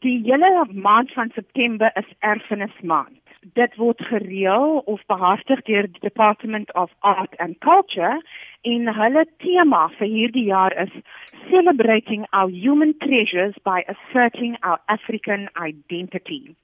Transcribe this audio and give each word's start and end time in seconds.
Die 0.00 0.20
hele 0.24 0.66
maand 0.72 1.12
van 1.12 1.30
September 1.34 1.90
is 1.94 2.06
erfenismaand. 2.18 3.18
Dit 3.52 3.74
word 3.76 4.00
gereël 4.00 4.78
of 4.88 5.00
behartig 5.06 5.60
deur 5.62 5.88
die 5.92 6.00
Department 6.00 6.72
of 6.74 6.92
Art 6.98 7.36
and 7.36 7.58
Culture 7.58 8.22
en 8.62 8.88
hulle 8.96 9.24
tema 9.44 9.80
vir 9.98 10.08
hierdie 10.08 10.44
jaar 10.46 10.72
is 10.84 10.94
Celebrating 11.50 12.24
our 12.30 12.48
human 12.48 12.94
treasures 13.04 13.58
by 13.68 13.82
asserting 13.92 14.56
our 14.60 14.80
African 14.86 15.48
identity. 15.68 16.54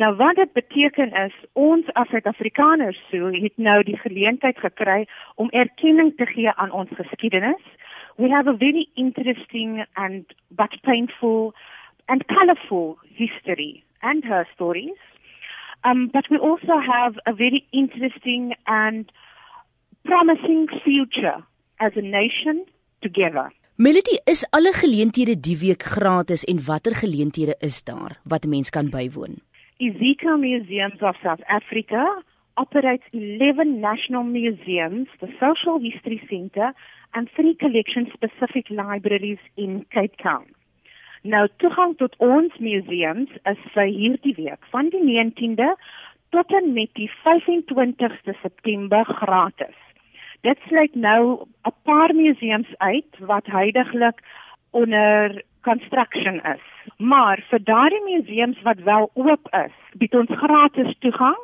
Nou 0.00 0.14
wat 0.16 0.40
dit 0.40 0.52
beteken 0.52 1.12
is 1.24 1.36
ons 1.52 1.90
as 2.00 2.08
Suid-Afrikaners 2.08 3.00
sou 3.10 3.28
het 3.34 3.58
nou 3.60 3.82
die 3.84 3.98
geleentheid 4.00 4.56
gekry 4.64 5.04
om 5.36 5.52
erkenning 5.52 6.14
te 6.16 6.28
gee 6.32 6.56
aan 6.56 6.72
ons 6.72 6.96
geskiedenis. 6.96 7.60
We 8.16 8.32
have 8.32 8.48
a 8.48 8.56
very 8.56 8.88
interesting 8.94 9.84
and 9.92 10.32
but 10.48 10.80
painful 10.80 11.52
and 12.10 12.26
colorful 12.26 12.98
history 13.22 13.84
and 14.02 14.24
her 14.24 14.44
stories. 14.54 15.00
Um, 15.84 16.10
but 16.12 16.24
we 16.30 16.38
also 16.38 16.74
have 16.94 17.14
a 17.26 17.32
very 17.32 17.64
interesting 17.72 18.52
and 18.66 19.10
promising 20.04 20.66
future 20.84 21.38
as 21.78 21.92
a 21.96 22.02
nation 22.02 22.66
together. 23.02 23.46
Melody, 23.76 24.18
is 24.24 24.44
alle 24.50 24.72
geleenthede 24.72 25.40
die 25.40 25.56
week 25.56 25.82
gratis 25.82 26.44
en 26.44 26.58
watter 26.66 26.94
geleenthede 26.94 27.54
is 27.58 27.82
daar 27.84 28.18
wat 28.24 28.44
'n 28.44 28.48
mens 28.48 28.70
kan 28.70 28.90
bywoon? 28.90 29.40
Ezekiel 29.78 30.36
Museums 30.36 31.00
of 31.00 31.16
South 31.22 31.44
Africa 31.46 32.22
operates 32.54 33.06
11 33.10 33.80
national 33.80 34.22
museums, 34.22 35.08
the 35.20 35.30
Social 35.40 35.78
History 35.80 36.20
Centre, 36.28 36.74
and 37.12 37.30
three 37.36 37.56
collection-specific 37.56 38.68
libraries 38.68 39.38
in 39.54 39.86
Cape 39.88 40.16
Town. 40.22 40.44
Nou 41.22 41.48
toegang 41.60 41.96
tot 42.00 42.14
ons 42.24 42.54
museums 42.64 43.32
is 43.44 43.64
vir 43.74 43.88
hierdie 43.92 44.32
week 44.38 44.62
van 44.72 44.88
die 44.88 45.02
19de 45.04 45.74
tot 46.32 46.52
en 46.56 46.72
met 46.72 46.88
die 46.96 47.10
25ste 47.20 48.32
September 48.40 49.04
gratis. 49.04 49.76
Dit 50.40 50.56
sluit 50.68 50.94
nou 50.94 51.44
'n 51.68 51.74
paar 51.84 52.14
museums 52.14 52.72
uit 52.78 53.18
wat 53.18 53.46
heidaglik 53.46 54.24
onder 54.70 55.42
construction 55.60 56.40
is. 56.40 56.64
Maar 56.96 57.44
vir 57.50 57.64
daardie 57.64 58.04
museums 58.04 58.62
wat 58.62 58.78
wel 58.78 59.10
oop 59.14 59.48
is, 59.52 59.76
bied 59.92 60.14
ons 60.14 60.30
gratis 60.30 60.94
toegang. 60.98 61.38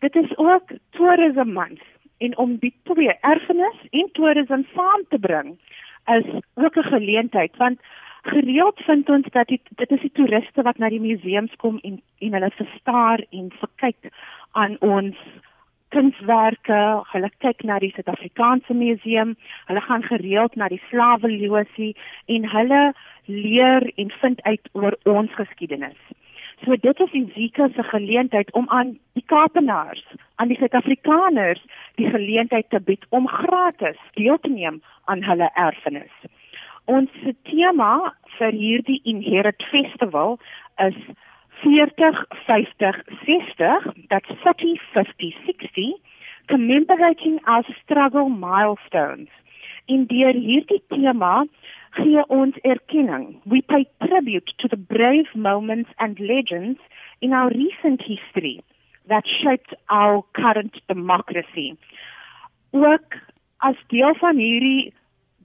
Dit 0.00 0.16
is 0.16 0.36
ook 0.36 0.72
tourism 0.90 1.52
month 1.52 1.82
en 2.18 2.36
om 2.36 2.56
die 2.56 2.74
twee 2.82 3.12
erfenis 3.20 3.78
en 3.90 4.08
toerisme 4.12 4.64
saam 4.74 5.02
te 5.08 5.18
bring 5.18 5.58
is 6.06 6.24
ook 6.54 6.76
'n 6.76 6.82
geleentheid 6.82 7.56
want 7.56 7.80
gereeld 8.24 8.80
vind 8.86 9.08
ons 9.08 9.26
dat 9.30 9.48
die, 9.48 9.60
dit 9.80 9.90
is 9.90 10.00
die 10.00 10.12
toeriste 10.16 10.62
wat 10.62 10.78
na 10.78 10.88
die 10.88 11.00
museums 11.00 11.52
kom 11.62 11.78
en 11.82 12.00
en 12.24 12.36
hulle 12.36 12.50
verstaar 12.56 13.20
en 13.30 13.50
verkyk 13.60 14.08
aan 14.52 14.76
ons 14.80 15.18
kunswerke, 15.94 16.80
hulle 17.12 17.30
kyk 17.44 17.62
na 17.68 17.78
die 17.82 17.92
Suid-Afrikaanse 17.94 18.74
museum, 18.74 19.36
hulle 19.68 19.82
gaan 19.84 20.02
gereeld 20.02 20.56
na 20.58 20.68
die 20.72 20.80
slaweloosie 20.88 21.92
en 22.34 22.48
hulle 22.50 22.82
leer 23.30 23.86
en 23.94 24.10
vind 24.20 24.42
uit 24.42 24.68
oor 24.72 24.96
ons 25.04 25.34
geskiedenis. 25.38 25.98
So 26.64 26.76
dit 26.80 27.00
is 27.00 27.12
die 27.12 27.26
Zika 27.34 27.68
se 27.74 27.82
geleentheid 27.90 28.52
om 28.58 28.68
aan 28.68 28.94
die 29.18 29.24
Kaapenaars, 29.26 30.04
aan 30.36 30.48
die 30.48 30.58
Suid-Afrikaners 30.58 31.62
die 32.00 32.08
geleentheid 32.10 32.70
te 32.70 32.80
bied 32.80 33.04
om 33.10 33.28
gratis 33.28 34.00
deel 34.18 34.40
te 34.40 34.50
neem 34.50 34.80
aan 35.04 35.22
hulle 35.28 35.50
erfenis. 35.54 36.14
Ons 36.84 37.08
tema 37.48 38.12
vir 38.38 38.52
hierdie 38.52 39.00
Inherit 39.08 39.62
Festival 39.70 40.36
is 40.84 40.96
40 41.62 42.18
50 42.44 43.04
60 43.24 44.04
that's 44.10 44.28
40 44.42 44.76
50 44.92 45.32
60 45.46 45.94
commemorating 46.48 47.38
our 47.46 47.64
struggle 47.80 48.28
milestones. 48.28 49.30
In 49.88 50.04
deur 50.10 50.36
hierdie 50.36 50.82
tema 50.92 51.46
gee 51.96 52.20
ons 52.28 52.58
erkenning. 52.64 53.40
We 53.46 53.62
pay 53.62 53.86
tribute 54.04 54.52
to 54.58 54.68
the 54.68 54.76
brave 54.76 55.30
moments 55.34 55.90
and 55.98 56.20
legends 56.20 56.80
in 57.22 57.32
our 57.32 57.48
recent 57.48 58.02
history 58.02 58.60
that 59.08 59.24
shaped 59.24 59.72
our 59.88 60.22
current 60.32 60.76
democracy. 60.88 61.78
Ook 62.72 63.16
as 63.64 63.80
deel 63.88 64.12
van 64.20 64.36
hierdie 64.36 64.92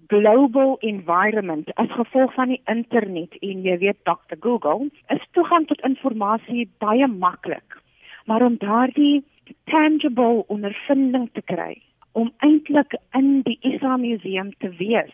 global 0.10 0.78
environment 0.82 1.70
as 1.76 1.92
gevolg 1.94 2.34
van 2.34 2.50
die 2.54 2.62
internet 2.72 3.36
en 3.46 3.62
jy 3.66 3.76
weet 3.84 4.00
Dr 4.10 4.40
Google 4.42 4.90
is 5.14 5.26
toegang 5.38 5.68
tot 5.70 5.84
inligting 5.86 6.70
baie 6.82 7.08
maklik. 7.08 7.78
Maar 8.26 8.42
om 8.46 8.58
daardie 8.58 9.24
tangible 9.70 10.44
ondervinding 10.48 11.30
te 11.34 11.42
kry, 11.42 11.78
om 12.18 12.32
eintlik 12.46 12.98
in 13.18 13.42
die 13.46 13.58
Isa 13.62 13.98
Museum 13.98 14.52
te 14.58 14.74
wees 14.82 15.14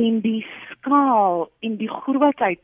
en 0.00 0.20
die 0.24 0.40
skaal 0.70 1.50
en 1.60 1.76
die 1.76 1.92
grootheid 1.92 2.60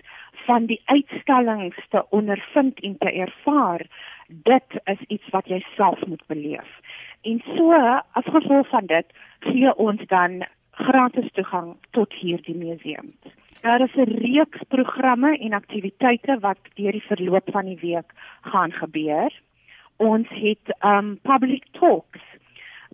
van 0.47 0.67
die 0.73 0.81
uitstallings 0.89 1.81
te 1.93 2.05
ondervind 2.17 2.81
en 2.81 2.97
te 2.99 3.13
ervaar, 3.13 3.85
dit 4.29 4.79
is 4.85 5.01
iets 5.09 5.33
wat 5.37 5.49
jy 5.53 5.61
self 5.77 6.01
moet 6.07 6.25
beleef. 6.33 6.69
En 7.29 7.43
so, 7.57 7.81
gevolg 8.33 8.69
van 8.73 8.87
dit, 8.89 9.19
gee 9.45 9.75
ons 9.77 10.01
dan 10.09 10.47
gratis 10.79 11.29
toegang 11.37 11.75
tot 11.97 12.15
hierdie 12.21 12.57
museum. 12.57 13.11
Daar 13.63 13.81
is 13.81 13.95
'n 13.95 14.15
reeks 14.23 14.61
programme 14.69 15.39
en 15.39 15.53
aktiwiteite 15.53 16.39
wat 16.41 16.59
deur 16.75 16.93
die 16.93 17.09
verloop 17.11 17.51
van 17.51 17.65
die 17.65 17.79
week 17.81 18.13
gaan 18.41 18.73
gebeur. 18.73 19.33
Ons 19.97 20.29
het 20.29 20.77
um 20.85 21.19
public 21.23 21.65
talks 21.71 22.23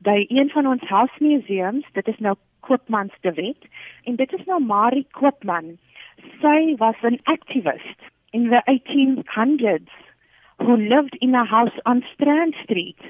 by 0.02 0.24
een 0.28 0.50
van 0.50 0.66
ons 0.66 0.82
huismuseums, 0.82 1.84
dit 1.92 2.08
is 2.08 2.18
nou 2.18 2.34
Koopmans 2.60 3.12
de 3.20 3.32
Wet 3.32 3.64
en 4.04 4.16
dit 4.16 4.32
is 4.32 4.44
nou 4.44 4.64
Marie 4.64 5.06
Koopman. 5.10 5.78
Sy 6.40 6.74
was 6.76 6.96
'n 7.02 7.20
activist 7.22 8.00
in 8.30 8.48
the 8.48 8.62
1800s 8.64 9.92
who 10.56 10.76
lived 10.76 11.16
in 11.16 11.34
a 11.34 11.44
house 11.44 11.80
on 11.84 12.04
Strand 12.14 12.54
Street 12.54 13.00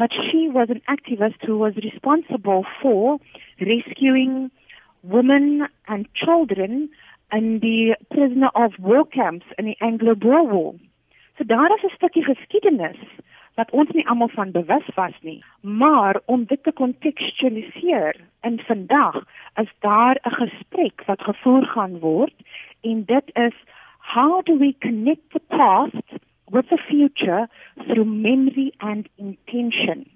but 0.00 0.10
she 0.12 0.48
was 0.48 0.70
an 0.70 0.80
activist 0.88 1.44
who 1.46 1.58
was 1.58 1.74
responsible 1.76 2.64
for 2.80 3.18
rescuing 3.60 4.50
women 5.02 5.68
and 5.86 6.06
children 6.14 6.90
in 7.32 7.60
the 7.60 7.96
prisoner 8.10 8.50
of 8.54 8.72
war 8.78 9.06
camps 9.06 9.46
in 9.58 9.66
die 9.66 9.76
Anglo-Boer 9.80 10.50
War. 10.50 10.74
So 11.38 11.44
daar 11.44 11.70
is 11.74 11.82
'n 11.82 11.94
stukkie 11.94 12.24
geskiedenis 12.24 12.98
wat 13.54 13.70
ons 13.70 13.90
nie 13.90 14.08
almal 14.08 14.28
van 14.28 14.50
bewus 14.50 14.88
was 14.94 15.16
nie, 15.20 15.44
maar 15.60 16.20
om 16.24 16.44
dit 16.44 16.62
te 16.62 16.72
kontekstualiseer 16.72 18.16
in 18.40 18.60
vandag 18.68 19.24
is 19.62 19.72
daar 19.78 20.16
'n 20.22 20.34
gesprek 20.42 21.02
wat 21.06 21.22
gevoer 21.22 21.66
gaan 21.66 21.98
word 21.98 22.34
en 22.80 23.04
dit 23.04 23.30
is 23.34 23.56
how 23.98 24.42
do 24.42 24.58
we 24.58 24.74
connect 24.78 25.30
the 25.30 25.42
past 25.46 26.08
with 26.50 26.68
the 26.68 26.78
future 26.78 27.48
through 27.86 28.08
memory 28.08 28.72
and 28.76 29.08
intention. 29.16 30.06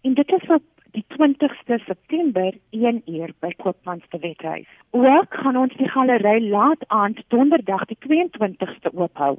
En 0.00 0.14
dit 0.14 0.32
is 0.32 0.48
op 0.48 0.62
die 0.94 1.04
20ste 1.14 1.78
September 1.84 2.52
1 2.70 3.02
uur 3.06 3.32
by 3.40 3.50
Koopmans 3.62 4.04
te 4.10 4.18
Wethuis. 4.18 4.68
Ook 4.90 5.34
gaan 5.42 5.56
ons 5.56 5.74
die 5.78 5.88
galery 5.88 6.48
laat 6.50 6.82
aand 6.88 7.22
donderdag 7.28 7.84
die 7.90 7.98
22ste 8.06 8.92
oophou. 8.94 9.38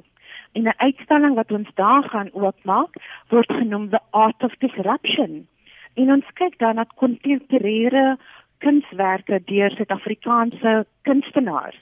En 0.52 0.62
'n 0.62 0.74
uitstalling 0.76 1.34
wat 1.34 1.52
ons 1.52 1.68
daar 1.74 2.04
gaan 2.08 2.32
oopmaak 2.32 2.96
word 3.28 3.52
genoem 3.52 3.88
The 3.90 4.00
Art 4.10 4.42
of 4.42 4.54
Disruption. 4.58 5.46
En 5.94 6.12
ons 6.12 6.32
kyk 6.34 6.58
dan 6.58 6.74
na 6.74 6.84
kontemporêre 6.96 8.16
kunswerke 8.58 9.42
deur 9.44 9.70
Suid-Afrikaanse 9.70 10.86
kunstenaars. 11.02 11.80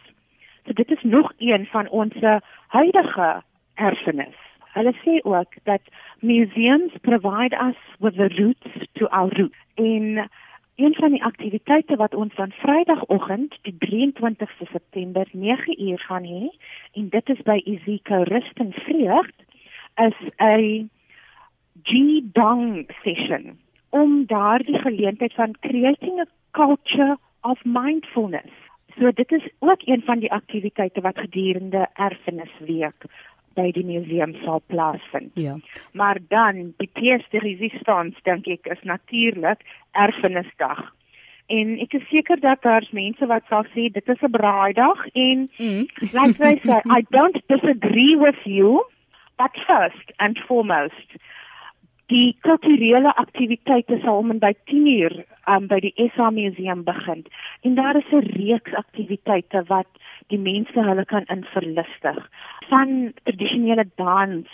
So 0.67 0.73
dit 0.73 0.91
is 0.91 1.03
nog 1.03 1.33
een 1.39 1.67
van 1.67 1.89
ons 1.89 2.15
huidige 2.67 3.43
erfenis. 3.75 4.50
Hulle 4.73 4.93
sê 5.05 5.19
ook 5.23 5.55
dat 5.65 5.83
museums 6.21 6.93
provide 7.01 7.57
us 7.69 7.77
with 7.99 8.15
the 8.15 8.29
roots 8.39 8.87
to 8.93 9.07
our 9.07 9.31
roots. 9.37 9.59
En 9.75 10.31
een 10.77 10.95
van 10.95 11.11
die 11.11 11.25
aktiwiteite 11.25 11.97
wat 11.97 12.15
ons 12.15 12.35
van 12.35 12.53
Vrydagoggend, 12.53 13.59
die 13.63 13.77
23ste 13.79 14.67
September 14.71 15.27
9uur 15.33 15.99
gaan 15.99 16.25
hê, 16.25 16.49
en 16.93 17.09
dit 17.09 17.29
is 17.29 17.43
by 17.43 17.61
Izika 17.65 18.23
Rust 18.23 18.63
en 18.65 18.73
Vreugd, 18.73 19.37
is 19.97 20.19
'n 20.39 20.91
G-Dong 21.83 22.87
session 23.03 23.59
om 23.91 24.27
daardie 24.27 24.79
geleentheid 24.79 25.35
van 25.35 25.57
creating 25.61 26.21
a 26.21 26.27
culture 26.51 27.19
of 27.41 27.59
mindfulness. 27.65 28.53
So 28.99 29.11
dit 29.13 29.33
is 29.33 29.49
ook 29.59 29.83
een 29.85 30.03
van 30.05 30.19
die 30.19 30.33
aktiwiteite 30.33 31.01
wat 31.01 31.19
gedurende 31.19 31.89
erfenisweek 31.93 33.05
by 33.55 33.71
die 33.75 33.85
museum 33.85 34.35
sal 34.45 34.63
plaasvind. 34.67 35.33
Ja. 35.35 35.57
Maar 35.93 36.19
dan 36.29 36.75
die 36.79 36.91
pièce 36.93 37.27
de 37.31 37.43
résistance 37.43 38.19
dink 38.23 38.47
ek 38.47 38.67
is 38.67 38.83
natuurlik 38.83 39.65
erfenisdag. 39.93 40.93
En 41.51 41.79
ek 41.83 41.97
is 41.99 42.07
seker 42.09 42.39
dat 42.41 42.63
daar's 42.63 42.91
mense 42.95 43.27
wat 43.27 43.47
sal 43.51 43.67
sê 43.75 43.91
dit 43.91 44.09
is 44.09 44.23
'n 44.23 44.31
braaidag 44.31 45.07
en 45.15 45.51
mm. 45.59 45.85
like 46.15 46.39
they 46.39 46.61
say 46.65 46.81
I 46.87 47.03
don't 47.11 47.41
disagree 47.47 48.17
with 48.17 48.41
you 48.45 48.87
but 49.37 49.51
first 49.67 50.13
and 50.19 50.39
foremost 50.39 51.19
die 52.11 52.37
kulturele 52.43 53.13
aktiwiteite 53.23 53.99
sal 54.03 54.23
om 54.23 54.31
en 54.35 54.39
by 54.43 54.53
10uur 54.71 55.15
um, 55.47 55.67
by 55.71 55.79
die 55.85 56.11
SA 56.15 56.31
museum 56.35 56.83
begin 56.85 57.25
en 57.67 57.75
daar 57.79 57.97
is 57.97 58.11
'n 58.13 58.27
reeks 58.37 58.75
aktiwiteite 58.75 59.65
wat 59.67 59.91
die 60.31 60.39
mense 60.39 60.87
hulle 60.87 61.05
kan 61.05 61.27
inverlustig 61.35 62.23
van 62.71 63.13
tradisionele 63.25 63.87
dans 64.01 64.47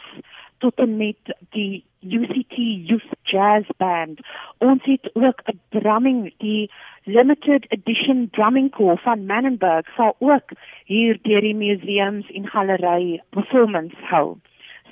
tot 0.64 0.78
en 0.80 0.96
met 0.96 1.36
die 1.56 1.84
UCT 2.00 2.56
Youth 2.88 3.12
Jazz 3.22 3.68
Band. 3.76 4.20
Ons 4.58 4.84
het 4.84 5.10
ook 5.12 5.42
'n 5.44 5.60
drumming, 5.68 6.32
die 6.38 6.70
limited 7.04 7.66
edition 7.68 8.28
drumming 8.30 8.70
corps 8.70 9.02
van 9.02 9.26
Mannenberg 9.26 9.86
sal 9.94 10.16
ook 10.18 10.50
hier 10.84 11.18
deur 11.22 11.40
die 11.40 11.54
museums 11.54 12.30
en 12.30 12.46
galery 12.46 13.22
performance 13.30 13.96
hou. 14.00 14.36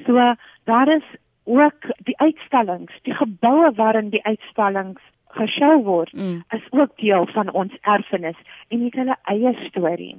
So 0.07 0.35
daar 0.65 0.89
is 0.89 1.09
ook 1.45 1.81
die 1.99 2.19
uitstallings, 2.19 2.93
die 3.03 3.15
geboue 3.15 3.73
waarin 3.75 4.09
die 4.09 4.25
uitstallings 4.25 5.01
geshow 5.29 5.85
word, 5.85 6.13
mm. 6.13 6.45
is 6.49 6.67
ook 6.71 6.97
deel 6.97 7.27
van 7.27 7.53
ons 7.53 7.73
erfenis 7.81 8.37
en 8.69 8.85
het 8.85 8.95
hulle 8.95 9.17
eie 9.23 9.55
storie 9.69 10.17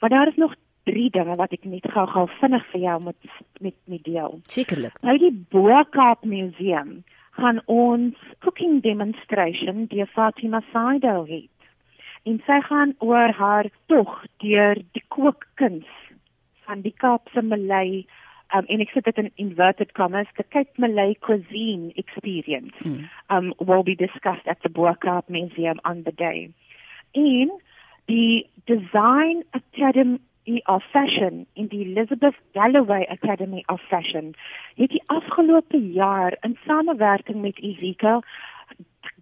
Maar 0.00 0.10
daar 0.10 0.28
is 0.28 0.36
nog 0.36 0.54
drie 0.84 1.10
dinge 1.10 1.34
wat 1.34 1.52
ek 1.52 1.64
net 1.64 1.90
gou-gou 1.90 2.28
vinnig 2.40 2.66
vir 2.72 2.80
jou 2.80 3.02
moet 3.02 3.16
met 3.60 3.74
met 3.84 4.04
deel. 4.04 4.40
Sekerlik. 4.50 4.98
By 5.02 5.18
die 5.22 5.46
Boerkaap 5.50 6.24
Museum 6.24 7.04
gaan 7.38 7.60
ons 7.66 8.14
cooking 8.40 8.82
demonstration 8.82 9.86
deur 9.90 10.10
Fatima 10.14 10.62
Saido 10.72 11.24
hê 11.30 11.46
en 12.26 12.42
sy 12.46 12.60
gaan 12.68 12.94
oor 12.98 13.32
haar 13.38 13.70
tog 13.86 14.12
deur 14.42 14.80
die 14.96 15.04
kookkuns 15.14 15.90
van 16.66 16.82
die 16.82 16.94
Kaapse 16.98 17.42
Malay 17.42 18.04
um, 18.54 18.66
en 18.66 18.82
ek 18.82 18.92
sê 18.94 19.02
dit 19.06 19.20
in 19.22 19.30
inverted 19.42 19.92
commas 19.98 20.30
the 20.38 20.46
Cape 20.54 20.82
Malay 20.82 21.14
cuisine 21.26 21.92
experience 22.02 22.74
mm. 22.82 23.06
um 23.30 23.52
will 23.60 23.84
be 23.86 23.94
discussed 23.94 24.46
at 24.46 24.58
the 24.62 24.72
Boerkaap 24.78 25.30
Museum 25.30 25.80
on 25.84 26.02
the 26.02 26.12
day. 26.12 26.50
En 27.14 27.52
die 28.10 28.46
Design 28.66 29.44
Academy 29.52 30.62
of 30.66 30.82
Fashion 30.92 31.46
in 31.54 31.68
die 31.68 31.84
Elizabeth 31.86 32.34
Galloway 32.54 33.06
Academy 33.10 33.64
of 33.66 33.80
Fashion 33.90 34.34
het 34.74 34.90
die 34.90 35.02
afgelope 35.06 35.78
jaar 35.92 36.36
in 36.40 36.58
samewerking 36.66 37.40
met 37.42 37.58
Izika 37.58 38.20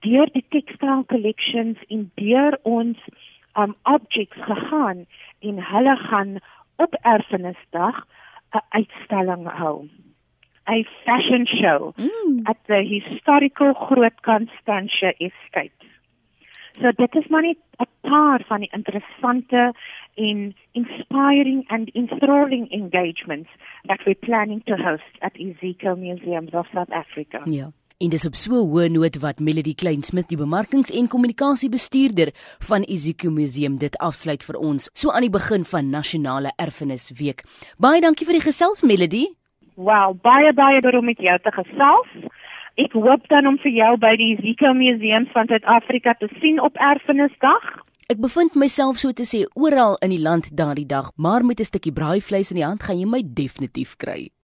deur 0.05 0.31
die 0.33 0.45
textile 0.55 1.05
collections 1.13 1.81
en 1.89 2.11
deur 2.21 2.59
ons 2.63 2.99
um 3.57 3.75
objects 3.83 4.41
gegaan 4.49 5.05
en 5.41 5.63
hulle 5.73 5.97
gaan 5.97 6.39
op 6.77 6.95
erfenisdag 7.03 8.07
'n 8.55 8.65
uitstalling 8.69 9.47
hou. 9.59 9.89
'n 10.67 10.87
fashion 11.05 11.47
show 11.47 11.93
mm. 11.97 12.41
at 12.45 12.57
the 12.67 12.81
historical 12.95 13.73
Groot 13.73 14.21
Constantia 14.23 15.13
Estate. 15.19 15.85
So 16.81 16.91
dit 16.93 17.15
is 17.15 17.27
maar 17.27 17.43
net 17.43 17.59
'n 17.79 17.89
paar 18.01 18.41
van 18.47 18.61
die 18.61 18.73
interessante 18.73 19.75
en 20.15 20.55
inspiring 20.73 21.69
and 21.69 21.91
enthralling 21.91 22.71
engagements 22.71 23.51
that 23.83 24.05
we're 24.05 24.25
planning 24.27 24.63
to 24.65 24.77
host 24.77 25.15
at 25.19 25.37
Ezekiel 25.37 25.97
Museums 25.97 26.51
of 26.51 26.67
South 26.73 26.91
Africa. 26.91 27.41
Ja. 27.45 27.71
En 28.05 28.11
dis 28.13 28.27
op 28.29 28.35
so 28.37 28.53
'n 28.53 28.69
hoë 28.69 28.89
noot 28.93 29.17
wat 29.25 29.39
Melody 29.41 29.75
Kleinsmith, 29.75 30.29
die 30.29 30.37
bemarkings- 30.37 30.91
en 30.91 31.09
kommunikasiebestuurder 31.09 32.29
van 32.69 32.83
Iziko 32.83 33.31
Museum, 33.31 33.79
dit 33.79 33.99
afsluit 33.99 34.45
vir 34.45 34.57
ons 34.59 34.91
so 34.93 35.11
aan 35.11 35.21
die 35.21 35.31
begin 35.31 35.65
van 35.65 35.91
Nasionale 35.91 36.53
Erfenisweek. 36.57 37.43
Baie 37.79 38.01
dankie 38.01 38.27
vir 38.27 38.35
die 38.35 38.51
gesels 38.51 38.83
Melody. 38.83 39.25
Wow, 39.77 40.21
baie 40.23 40.53
baie 40.53 40.81
baie 40.81 40.99
om 40.99 41.05
met 41.05 41.19
jou 41.19 41.39
te 41.39 41.51
gesels. 41.51 42.09
Ek 42.75 42.93
hoop 42.93 43.29
dan 43.29 43.47
om 43.47 43.59
vir 43.59 43.73
jou 43.73 43.97
by 43.97 44.17
die 44.17 44.37
Iziko 44.37 44.75
Museum 44.75 45.27
van 45.33 45.47
Suid-Afrika 45.47 46.13
te 46.13 46.29
sien 46.41 46.61
op 46.61 46.77
Erfenisdag. 46.77 47.63
Ek 48.09 48.21
bevind 48.21 48.55
myself 48.55 48.97
so 48.97 49.13
te 49.13 49.25
sê 49.25 49.47
oral 49.55 49.97
in 50.03 50.11
die 50.11 50.21
land 50.21 50.57
daardie 50.57 50.87
dag, 50.87 51.11
maar 51.17 51.45
met 51.45 51.61
'n 51.61 51.65
stukkie 51.65 51.93
braaivleis 51.93 52.51
in 52.51 52.57
die 52.57 52.67
hand 52.67 52.83
gaan 52.83 52.99
jy 52.99 53.07
my 53.07 53.23
definitief 53.25 53.97
kry. 53.97 54.35